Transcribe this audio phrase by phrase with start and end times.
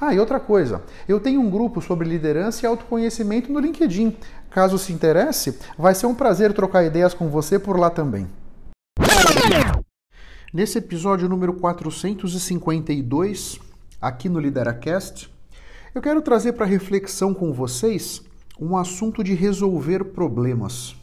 [0.00, 4.16] Ah, e outra coisa, eu tenho um grupo sobre liderança e autoconhecimento no LinkedIn.
[4.48, 8.26] Caso se interesse, vai ser um prazer trocar ideias com você por lá também.
[10.54, 13.60] Nesse episódio número 452,
[14.00, 15.30] aqui no Lideracast,
[15.94, 18.22] eu quero trazer para reflexão com vocês
[18.58, 20.96] um assunto de resolver problemas.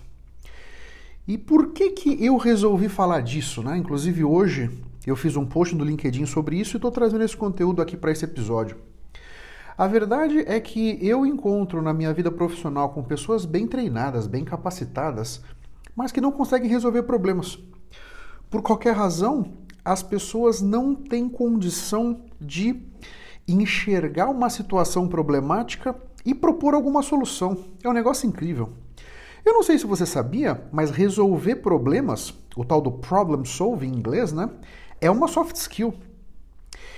[1.27, 3.77] E por que que eu resolvi falar disso, né?
[3.77, 4.71] Inclusive hoje
[5.05, 8.11] eu fiz um post no LinkedIn sobre isso e estou trazendo esse conteúdo aqui para
[8.11, 8.77] esse episódio.
[9.77, 14.43] A verdade é que eu encontro na minha vida profissional com pessoas bem treinadas, bem
[14.43, 15.41] capacitadas,
[15.95, 17.59] mas que não conseguem resolver problemas.
[18.49, 19.53] Por qualquer razão,
[19.85, 22.81] as pessoas não têm condição de
[23.47, 25.95] enxergar uma situação problemática
[26.25, 27.65] e propor alguma solução.
[27.83, 28.73] É um negócio incrível.
[29.45, 33.95] Eu não sei se você sabia, mas resolver problemas, o tal do problem solving em
[33.95, 34.49] inglês, né?
[34.99, 35.93] É uma soft skill.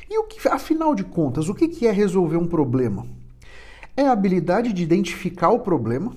[0.10, 3.06] E o que, afinal de contas, o que é resolver um problema?
[3.96, 6.16] É a habilidade de identificar o problema,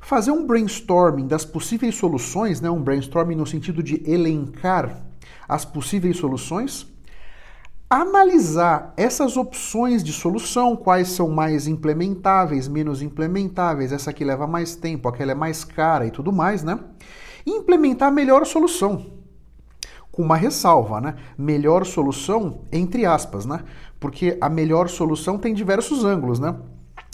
[0.00, 2.68] fazer um brainstorming das possíveis soluções, né?
[2.70, 5.02] um brainstorming no sentido de elencar
[5.48, 6.86] as possíveis soluções,
[7.88, 14.74] analisar essas opções de solução, quais são mais implementáveis, menos implementáveis, essa aqui leva mais
[14.74, 16.80] tempo, aquela é mais cara e tudo mais, né?
[17.44, 19.06] E implementar a melhor solução
[20.16, 21.14] com uma ressalva, né?
[21.36, 23.60] Melhor solução, entre aspas, né?
[24.00, 26.56] Porque a melhor solução tem diversos ângulos, né?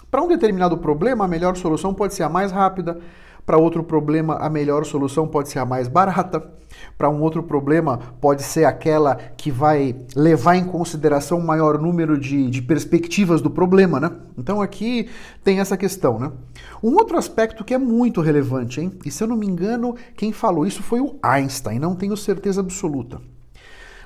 [0.09, 3.01] Para um determinado problema, a melhor solução pode ser a mais rápida,
[3.45, 6.43] para outro problema, a melhor solução pode ser a mais barata.
[6.97, 12.19] Para um outro problema, pode ser aquela que vai levar em consideração o maior número
[12.19, 14.11] de, de perspectivas do problema, né?
[14.39, 15.09] Então aqui
[15.45, 16.33] tem essa questão, né?
[16.83, 18.93] Um outro aspecto que é muito relevante, hein?
[19.05, 22.61] E se eu não me engano, quem falou isso foi o Einstein, não tenho certeza
[22.61, 23.21] absoluta.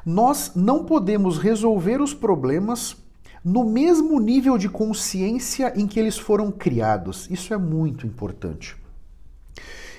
[0.04, 2.96] Nós não podemos resolver os problemas
[3.44, 7.28] no mesmo nível de consciência em que eles foram criados.
[7.30, 8.76] Isso é muito importante.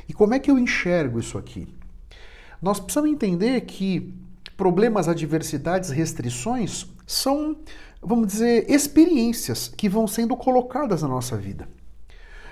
[0.08, 1.68] E como é que eu enxergo isso aqui?
[2.62, 4.14] Nós precisamos entender que
[4.56, 7.56] problemas, adversidades, restrições são,
[8.02, 11.68] vamos dizer, experiências que vão sendo colocadas na nossa vida.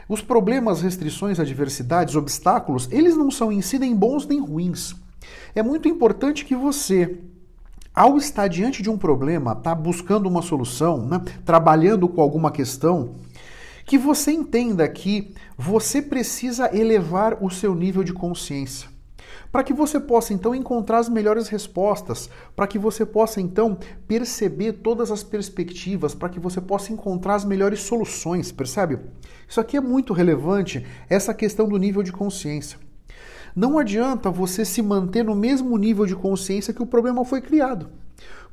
[0.07, 4.95] Os problemas, restrições, adversidades, obstáculos, eles não são em si nem bons nem ruins.
[5.55, 7.17] É muito importante que você,
[7.93, 13.15] ao estar diante de um problema, está buscando uma solução, né, trabalhando com alguma questão,
[13.85, 18.89] que você entenda que você precisa elevar o seu nível de consciência.
[19.51, 24.73] Para que você possa então encontrar as melhores respostas, para que você possa então perceber
[24.73, 28.99] todas as perspectivas, para que você possa encontrar as melhores soluções, percebe?
[29.47, 32.79] Isso aqui é muito relevante, essa questão do nível de consciência.
[33.55, 37.89] Não adianta você se manter no mesmo nível de consciência que o problema foi criado.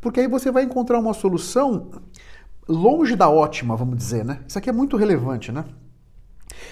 [0.01, 1.91] Porque aí você vai encontrar uma solução
[2.69, 4.41] longe da ótima, vamos dizer, né?
[4.47, 5.65] Isso aqui é muito relevante, né?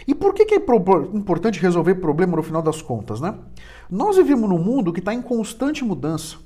[0.07, 0.59] E por que, que é
[1.15, 3.35] importante resolver problema no final das contas, né?
[3.91, 6.37] Nós vivemos num mundo que está em constante mudança.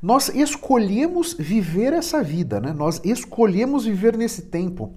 [0.00, 2.72] Nós escolhemos viver essa vida, né?
[2.72, 4.94] Nós escolhemos viver nesse tempo.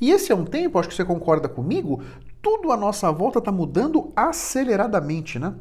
[0.00, 2.02] E esse é um tempo, acho que você concorda comigo,
[2.42, 5.54] tudo à nossa volta está mudando aceleradamente, né?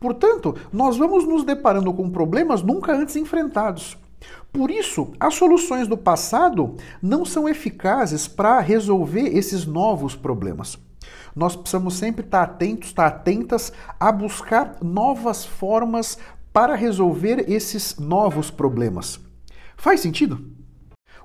[0.00, 3.96] Portanto, nós vamos nos deparando com problemas nunca antes enfrentados.
[4.52, 10.78] Por isso, as soluções do passado não são eficazes para resolver esses novos problemas.
[11.34, 16.18] Nós precisamos sempre estar atentos, estar atentas a buscar novas formas
[16.52, 19.18] para resolver esses novos problemas.
[19.76, 20.52] Faz sentido?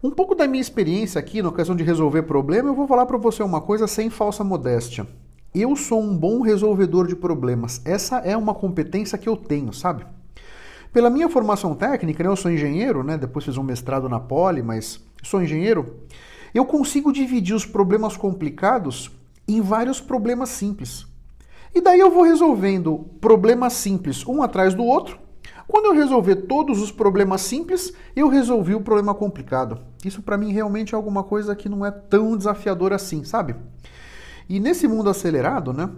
[0.01, 3.17] Um pouco da minha experiência aqui na ocasião de resolver problema, eu vou falar para
[3.17, 5.07] você uma coisa sem falsa modéstia.
[5.53, 7.81] Eu sou um bom resolvedor de problemas.
[7.83, 10.05] Essa é uma competência que eu tenho, sabe?
[10.91, 14.61] Pela minha formação técnica, né, eu sou engenheiro, né, depois fiz um mestrado na Poli,
[14.61, 16.01] mas sou engenheiro.
[16.53, 19.11] eu consigo dividir os problemas complicados
[19.47, 21.05] em vários problemas simples.
[21.73, 25.19] E daí eu vou resolvendo problemas simples um atrás do outro.
[25.67, 29.79] Quando eu resolver todos os problemas simples, eu resolvi o problema complicado.
[30.03, 33.55] Isso para mim realmente é alguma coisa que não é tão desafiador assim, sabe?
[34.47, 35.89] E nesse mundo acelerado, né?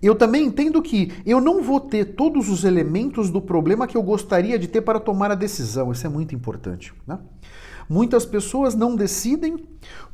[0.00, 4.02] Eu também entendo que eu não vou ter todos os elementos do problema que eu
[4.02, 5.90] gostaria de ter para tomar a decisão.
[5.90, 6.94] Isso é muito importante.
[7.06, 7.18] Né?
[7.88, 9.56] Muitas pessoas não decidem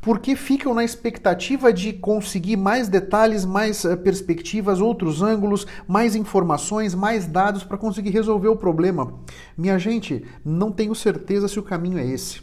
[0.01, 6.95] porque ficam na expectativa de conseguir mais detalhes, mais uh, perspectivas, outros ângulos, mais informações,
[6.95, 9.15] mais dados para conseguir resolver o problema.
[9.59, 12.43] Minha gente, não tenho certeza se o caminho é esse.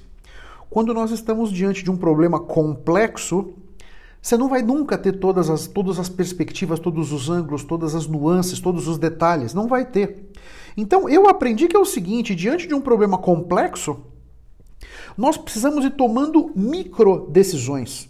[0.70, 3.54] Quando nós estamos diante de um problema complexo,
[4.21, 8.06] você não vai nunca ter todas as, todas as perspectivas, todos os ângulos, todas as
[8.06, 9.53] nuances, todos os detalhes.
[9.53, 10.31] Não vai ter.
[10.77, 14.06] Então eu aprendi que é o seguinte: diante de um problema complexo,
[15.18, 18.09] nós precisamos ir tomando micro decisões.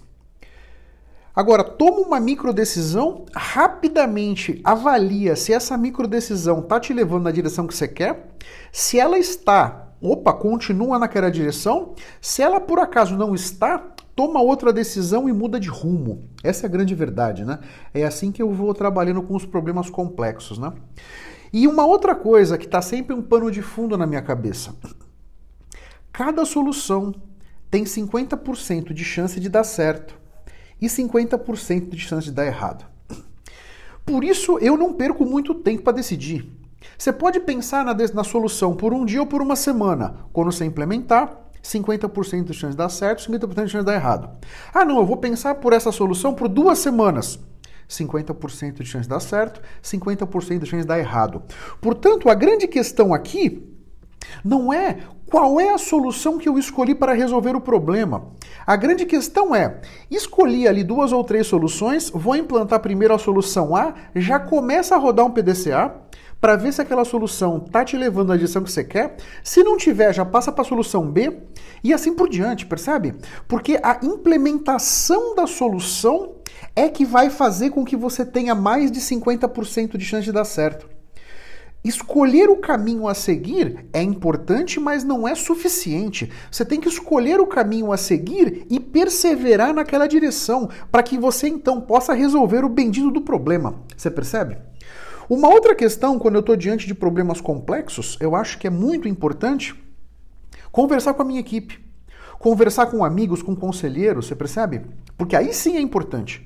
[1.33, 7.31] Agora, toma uma micro decisão, rapidamente avalia se essa micro decisão está te levando na
[7.31, 8.35] direção que você quer.
[8.69, 11.95] Se ela está, opa, continua naquela direção.
[12.19, 16.29] Se ela por acaso não está, toma outra decisão e muda de rumo.
[16.43, 17.59] Essa é a grande verdade, né?
[17.93, 20.73] É assim que eu vou trabalhando com os problemas complexos, né?
[21.53, 24.73] E uma outra coisa que está sempre um pano de fundo na minha cabeça.
[26.11, 27.13] Cada solução
[27.69, 30.19] tem 50% de chance de dar certo
[30.81, 32.85] e 50% de chance de dar errado.
[34.05, 36.49] Por isso eu não perco muito tempo para decidir.
[36.97, 40.25] Você pode pensar na, na solução por um dia ou por uma semana.
[40.33, 44.29] Quando você implementar, 50% de chance de dar certo, 50% de chance de dar errado.
[44.73, 47.39] Ah, não, eu vou pensar por essa solução por duas semanas.
[47.89, 51.43] 50% de chance de dar certo, 50% de chance de dar errado.
[51.81, 53.67] Portanto, a grande questão aqui
[54.43, 58.31] não é qual é a solução que eu escolhi para resolver o problema.
[58.65, 59.79] A grande questão é:
[60.09, 64.97] escolhi ali duas ou três soluções, vou implantar primeiro a solução A, já começa a
[64.97, 65.95] rodar um PDCA
[66.41, 69.15] para ver se aquela solução tá te levando na direção que você quer.
[69.43, 71.37] Se não tiver, já passa para a solução B
[71.83, 73.13] e assim por diante, percebe?
[73.47, 76.33] Porque a implementação da solução
[76.75, 80.45] é que vai fazer com que você tenha mais de 50% de chance de dar
[80.45, 80.89] certo.
[81.83, 86.31] Escolher o caminho a seguir é importante, mas não é suficiente.
[86.51, 91.47] Você tem que escolher o caminho a seguir e perseverar naquela direção, para que você
[91.47, 93.81] então possa resolver o bendito do problema.
[93.97, 94.70] Você percebe?
[95.33, 99.07] Uma outra questão, quando eu estou diante de problemas complexos, eu acho que é muito
[99.07, 99.73] importante
[100.73, 101.79] conversar com a minha equipe,
[102.37, 104.81] conversar com amigos, com conselheiros, você percebe?
[105.17, 106.45] Porque aí sim é importante.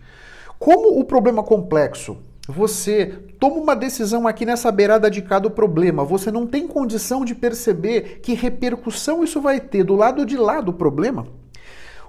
[0.59, 2.15] Como o problema complexo,
[2.47, 3.07] você
[3.39, 8.19] toma uma decisão aqui nessa beirada de cada problema, você não tem condição de perceber
[8.21, 11.25] que repercussão isso vai ter do lado de lá do problema?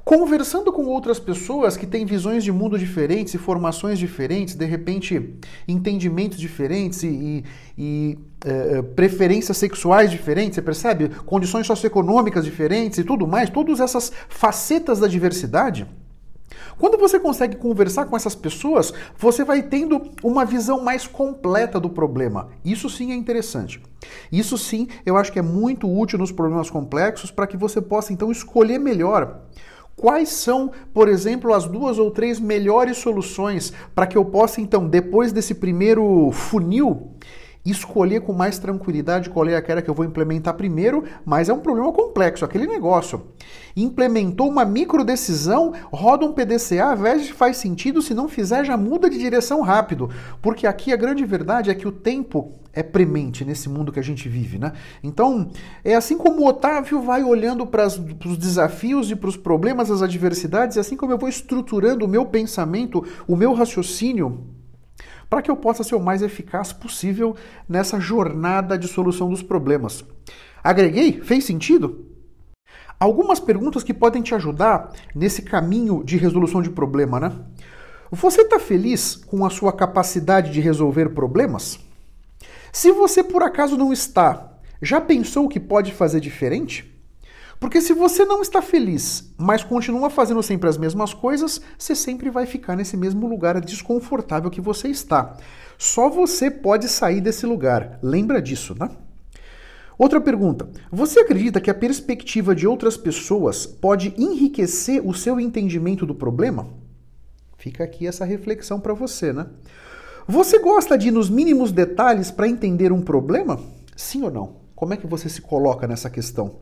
[0.06, 5.34] Conversando com outras pessoas que têm visões de mundo diferentes e formações diferentes, de repente
[5.66, 7.44] entendimentos diferentes e, e,
[7.76, 11.08] e é, preferências sexuais diferentes, você percebe?
[11.08, 15.88] Condições socioeconômicas diferentes e tudo mais, todas essas facetas da diversidade.
[16.78, 21.90] Quando você consegue conversar com essas pessoas, você vai tendo uma visão mais completa do
[21.90, 22.50] problema.
[22.64, 23.82] Isso sim é interessante.
[24.30, 28.12] Isso sim, eu acho que é muito útil nos problemas complexos para que você possa
[28.12, 29.42] então escolher melhor
[29.96, 34.86] Quais são, por exemplo, as duas ou três melhores soluções para que eu possa, então,
[34.86, 37.12] depois desse primeiro funil,
[37.70, 41.60] escolher com mais tranquilidade qual é aquela que eu vou implementar primeiro, mas é um
[41.60, 43.22] problema complexo, aquele negócio.
[43.76, 48.64] Implementou uma micro decisão, roda um PDCA, ao invés de faz sentido, se não fizer
[48.64, 52.82] já muda de direção rápido, porque aqui a grande verdade é que o tempo é
[52.82, 54.72] premente nesse mundo que a gente vive, né?
[55.02, 55.50] Então,
[55.82, 60.02] é assim como o Otávio vai olhando para os desafios e para os problemas, as
[60.02, 64.44] adversidades, é assim como eu vou estruturando o meu pensamento, o meu raciocínio,
[65.28, 67.36] para que eu possa ser o mais eficaz possível
[67.68, 70.04] nessa jornada de solução dos problemas.
[70.62, 71.20] Agreguei?
[71.20, 72.06] Fez sentido?
[72.98, 77.32] Algumas perguntas que podem te ajudar nesse caminho de resolução de problema, né?
[78.10, 81.78] Você está feliz com a sua capacidade de resolver problemas?
[82.72, 86.95] Se você por acaso não está, já pensou o que pode fazer diferente?
[87.58, 92.30] Porque se você não está feliz, mas continua fazendo sempre as mesmas coisas, você sempre
[92.30, 95.36] vai ficar nesse mesmo lugar desconfortável que você está.
[95.78, 97.98] Só você pode sair desse lugar.
[98.02, 98.90] Lembra disso, né?
[99.98, 106.04] Outra pergunta: Você acredita que a perspectiva de outras pessoas pode enriquecer o seu entendimento
[106.04, 106.68] do problema?
[107.56, 109.46] Fica aqui essa reflexão para você, né?
[110.28, 113.58] Você gosta de ir nos mínimos detalhes para entender um problema?
[113.96, 114.56] Sim ou não?
[114.74, 116.56] Como é que você se coloca nessa questão?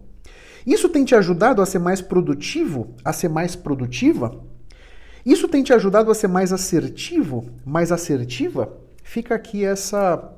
[0.66, 4.40] Isso tem te ajudado a ser mais produtivo, a ser mais produtiva?
[5.24, 8.76] Isso tem te ajudado a ser mais assertivo, mais assertiva?
[9.02, 10.30] Fica aqui essa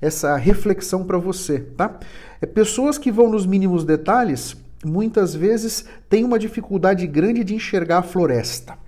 [0.00, 2.00] essa reflexão para você, tá?
[2.40, 7.98] É, pessoas que vão nos mínimos detalhes muitas vezes têm uma dificuldade grande de enxergar
[7.98, 8.78] a floresta.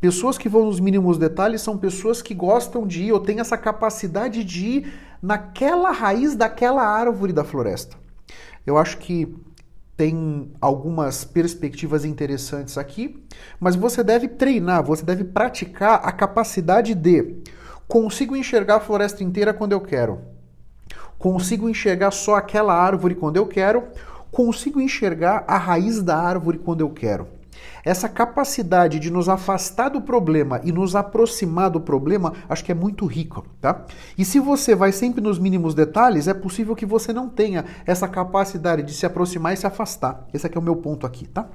[0.00, 3.56] Pessoas que vão nos mínimos detalhes são pessoas que gostam de ir ou têm essa
[3.56, 7.96] capacidade de ir naquela raiz daquela árvore da floresta.
[8.66, 9.32] Eu acho que
[10.00, 13.22] tem algumas perspectivas interessantes aqui,
[13.60, 17.36] mas você deve treinar, você deve praticar a capacidade de
[17.86, 20.22] consigo enxergar a floresta inteira quando eu quero.
[21.18, 23.88] Consigo enxergar só aquela árvore quando eu quero,
[24.30, 27.28] consigo enxergar a raiz da árvore quando eu quero.
[27.84, 32.74] Essa capacidade de nos afastar do problema e nos aproximar do problema, acho que é
[32.74, 33.86] muito rico, tá?
[34.18, 38.06] E se você vai sempre nos mínimos detalhes, é possível que você não tenha essa
[38.06, 40.26] capacidade de se aproximar e se afastar.
[40.32, 41.48] Esse aqui é o meu ponto aqui, tá?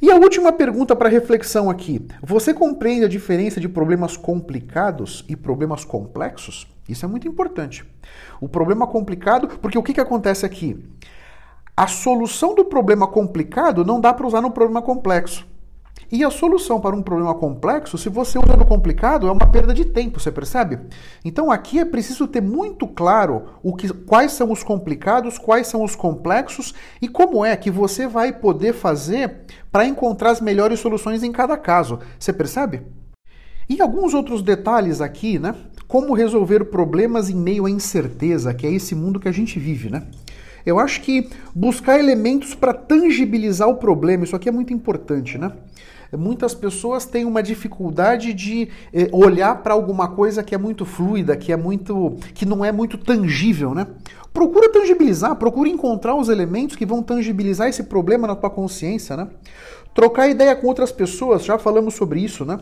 [0.00, 2.04] E a última pergunta para reflexão aqui.
[2.20, 6.66] Você compreende a diferença de problemas complicados e problemas complexos?
[6.88, 7.84] Isso é muito importante.
[8.40, 10.76] O problema complicado, porque o que, que acontece aqui?
[11.74, 15.46] A solução do problema complicado não dá para usar no problema complexo.
[16.10, 19.72] E a solução para um problema complexo, se você usa no complicado, é uma perda
[19.72, 20.78] de tempo, você percebe?
[21.24, 25.82] Então aqui é preciso ter muito claro o que, quais são os complicados, quais são
[25.82, 31.22] os complexos e como é que você vai poder fazer para encontrar as melhores soluções
[31.22, 32.00] em cada caso.
[32.18, 32.82] Você percebe?
[33.66, 35.54] E alguns outros detalhes aqui, né?
[35.88, 39.88] Como resolver problemas em meio à incerteza, que é esse mundo que a gente vive,
[39.88, 40.06] né?
[40.64, 45.52] Eu acho que buscar elementos para tangibilizar o problema, isso aqui é muito importante, né?
[46.16, 51.34] Muitas pessoas têm uma dificuldade de eh, olhar para alguma coisa que é muito fluida,
[51.34, 53.86] que é muito, que não é muito tangível, né?
[54.30, 59.28] Procura tangibilizar, procura encontrar os elementos que vão tangibilizar esse problema na tua consciência, né?
[59.94, 62.58] Trocar ideia com outras pessoas, já falamos sobre isso, né?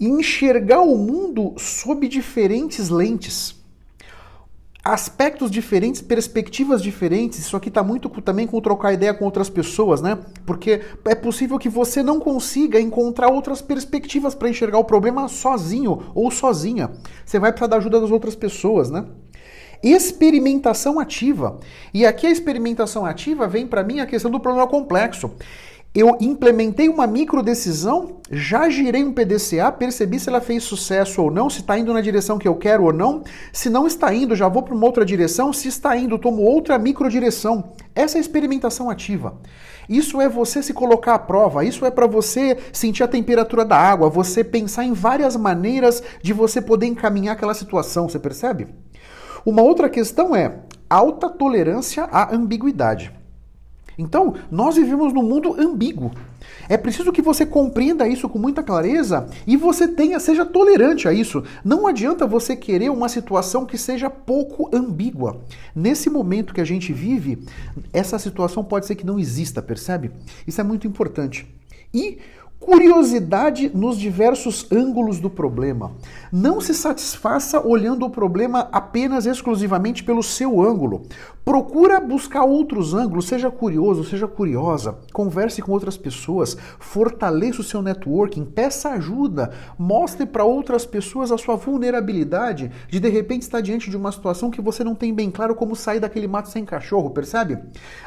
[0.00, 3.62] Enxergar o mundo sob diferentes lentes
[4.84, 7.38] aspectos diferentes, perspectivas diferentes.
[7.38, 10.18] Isso aqui está muito também com trocar ideia com outras pessoas, né?
[10.44, 16.02] Porque é possível que você não consiga encontrar outras perspectivas para enxergar o problema sozinho
[16.14, 16.90] ou sozinha.
[17.24, 19.06] Você vai precisar da ajuda das outras pessoas, né?
[19.82, 21.58] Experimentação ativa.
[21.92, 25.30] E aqui a experimentação ativa vem para mim a questão do problema complexo
[25.94, 31.30] eu implementei uma micro decisão, já girei um PDCA, percebi se ela fez sucesso ou
[31.30, 33.22] não, se está indo na direção que eu quero ou não.
[33.52, 35.52] Se não está indo, já vou para uma outra direção.
[35.52, 37.72] Se está indo, tomo outra micro direção.
[37.94, 39.38] Essa é experimentação ativa.
[39.88, 43.76] Isso é você se colocar à prova, isso é para você sentir a temperatura da
[43.76, 48.66] água, você pensar em várias maneiras de você poder encaminhar aquela situação, você percebe?
[49.46, 50.56] Uma outra questão é
[50.88, 53.12] alta tolerância à ambiguidade.
[53.98, 56.10] Então, nós vivemos num mundo ambíguo.
[56.68, 61.12] É preciso que você compreenda isso com muita clareza e você tenha, seja tolerante a
[61.12, 61.42] isso.
[61.64, 65.40] Não adianta você querer uma situação que seja pouco ambígua.
[65.74, 67.44] Nesse momento que a gente vive,
[67.92, 70.10] essa situação pode ser que não exista, percebe?
[70.46, 71.46] Isso é muito importante.
[71.92, 72.18] E
[72.64, 75.92] curiosidade nos diversos ângulos do problema.
[76.32, 81.02] Não se satisfaça olhando o problema apenas exclusivamente pelo seu ângulo.
[81.44, 87.82] Procura buscar outros ângulos, seja curioso, seja curiosa, converse com outras pessoas, fortaleça o seu
[87.82, 93.90] networking, peça ajuda, mostre para outras pessoas a sua vulnerabilidade de de repente estar diante
[93.90, 97.10] de uma situação que você não tem bem claro como sair daquele mato sem cachorro,
[97.10, 97.58] percebe?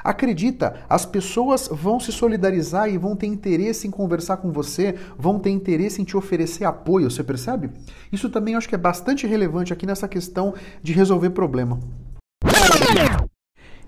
[0.04, 5.40] Acredita, as pessoas vão se solidarizar e vão ter interesse em conversar com você, vão
[5.40, 7.70] ter interesse em te oferecer apoio, você percebe?
[8.12, 11.80] Isso também acho que é bastante relevante aqui nessa questão de resolver problema.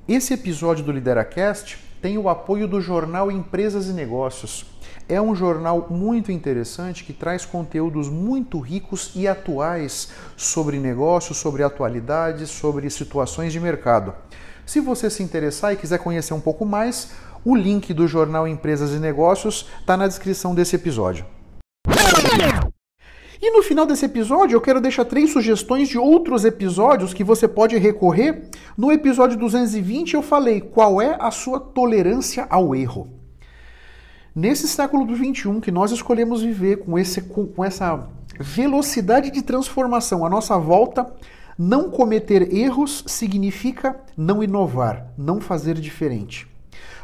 [0.07, 4.65] Esse episódio do LideraCast tem o apoio do jornal Empresas e Negócios.
[5.07, 11.63] É um jornal muito interessante que traz conteúdos muito ricos e atuais sobre negócios, sobre
[11.63, 14.13] atualidades, sobre situações de mercado.
[14.65, 17.11] Se você se interessar e quiser conhecer um pouco mais,
[17.43, 21.25] o link do jornal Empresas e Negócios está na descrição desse episódio.
[23.41, 27.47] E no final desse episódio, eu quero deixar três sugestões de outros episódios que você
[27.47, 28.49] pode recorrer.
[28.77, 33.07] No episódio 220, eu falei qual é a sua tolerância ao erro.
[34.35, 39.41] Nesse século do 21 que nós escolhemos viver com, esse, com, com essa velocidade de
[39.41, 41.09] transformação à nossa volta,
[41.57, 46.45] não cometer erros significa não inovar, não fazer diferente.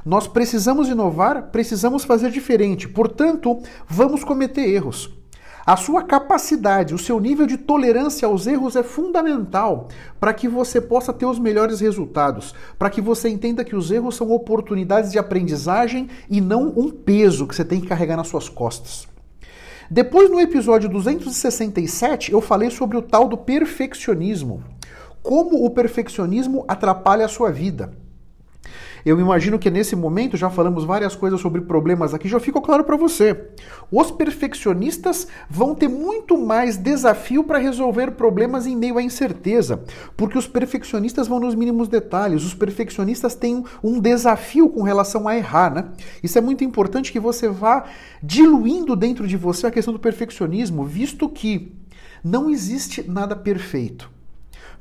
[0.05, 5.12] Nós precisamos inovar, precisamos fazer diferente, portanto, vamos cometer erros.
[5.65, 9.88] A sua capacidade, o seu nível de tolerância aos erros é fundamental
[10.19, 14.15] para que você possa ter os melhores resultados, para que você entenda que os erros
[14.15, 18.47] são oportunidades de aprendizagem e não um peso que você tem que carregar nas suas
[18.47, 19.07] costas.
[19.89, 24.63] Depois, no episódio 267, eu falei sobre o tal do perfeccionismo.
[25.24, 28.04] Como o perfeccionismo atrapalha a sua vida.
[29.05, 32.83] Eu imagino que nesse momento já falamos várias coisas sobre problemas aqui, já ficou claro
[32.83, 33.50] para você.
[33.91, 39.83] Os perfeccionistas vão ter muito mais desafio para resolver problemas em meio à incerteza,
[40.17, 42.43] porque os perfeccionistas vão nos mínimos detalhes.
[42.43, 45.85] Os perfeccionistas têm um desafio com relação a errar, né?
[46.24, 47.85] Isso é muito importante que você vá
[48.24, 51.75] diluindo dentro de você a questão do perfeccionismo, visto que
[52.24, 54.14] não existe nada perfeito.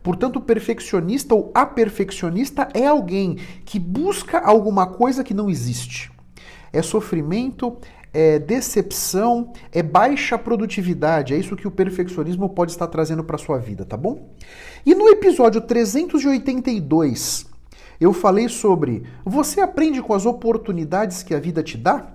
[0.04, 6.12] Portanto, o perfeccionista ou aperfeccionista é alguém que busca alguma coisa que não existe.
[6.70, 7.78] É sofrimento,
[8.12, 11.32] é decepção, é baixa produtividade.
[11.32, 14.28] É isso que o perfeccionismo pode estar trazendo para sua vida, tá bom?
[14.84, 17.46] E no episódio 382,
[17.98, 22.13] eu falei sobre você aprende com as oportunidades que a vida te dá?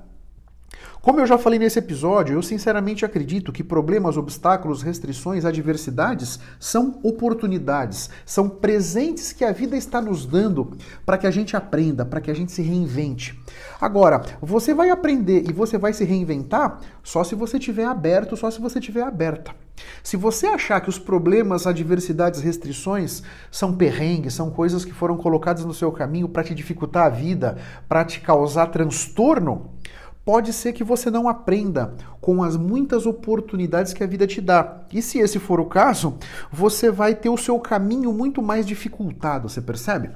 [1.01, 6.99] Como eu já falei nesse episódio, eu sinceramente acredito que problemas, obstáculos, restrições, adversidades são
[7.03, 12.19] oportunidades, são presentes que a vida está nos dando para que a gente aprenda, para
[12.19, 13.41] que a gente se reinvente.
[13.79, 18.51] Agora, você vai aprender e você vai se reinventar só se você estiver aberto, só
[18.51, 19.55] se você estiver aberta.
[20.03, 25.63] Se você achar que os problemas, adversidades, restrições são perrengues, são coisas que foram colocadas
[25.63, 27.57] no seu caminho para te dificultar a vida,
[27.87, 29.78] para te causar transtorno,
[30.23, 34.81] pode ser que você não aprenda com as muitas oportunidades que a vida te dá.
[34.93, 36.17] E se esse for o caso,
[36.51, 40.11] você vai ter o seu caminho muito mais dificultado, você percebe?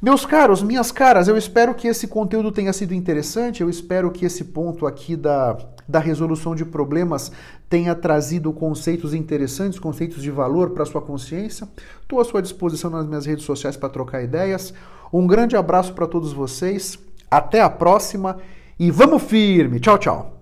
[0.00, 4.26] Meus caros, minhas caras, eu espero que esse conteúdo tenha sido interessante, eu espero que
[4.26, 5.56] esse ponto aqui da,
[5.88, 7.32] da resolução de problemas
[7.68, 11.66] tenha trazido conceitos interessantes, conceitos de valor para sua consciência.
[12.02, 14.74] Estou à sua disposição nas minhas redes sociais para trocar ideias.
[15.10, 16.98] Um grande abraço para todos vocês,
[17.30, 18.36] até a próxima
[18.78, 19.80] e vamos firme.
[19.80, 20.32] Tchau, tchau.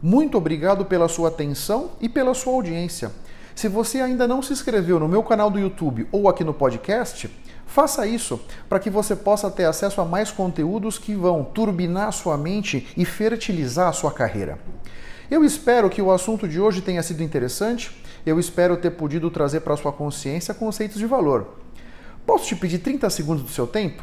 [0.00, 3.10] Muito obrigado pela sua atenção e pela sua audiência.
[3.54, 7.30] Se você ainda não se inscreveu no meu canal do YouTube ou aqui no podcast,
[7.66, 12.36] faça isso para que você possa ter acesso a mais conteúdos que vão turbinar sua
[12.36, 14.58] mente e fertilizar a sua carreira.
[15.30, 17.90] Eu espero que o assunto de hoje tenha sido interessante.
[18.26, 21.58] Eu espero ter podido trazer para sua consciência conceitos de valor.
[22.26, 24.02] Posso te pedir 30 segundos do seu tempo?